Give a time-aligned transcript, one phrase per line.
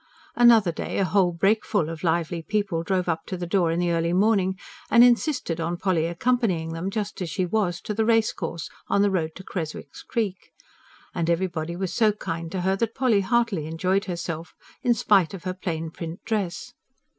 [0.35, 3.91] Another day a whole brakeful of lively people drove up to the door in the
[3.91, 4.57] early morning,
[4.89, 9.11] and insisted on Polly accompanying them, just as she was, to the Racecourse on the
[9.11, 10.49] road to Creswick's Creek.
[11.13, 15.43] And everybody was so kind to her that Polly heartily enjoyed herself, in spite of
[15.43, 16.73] her plain print dress.